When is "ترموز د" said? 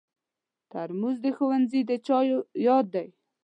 0.71-1.27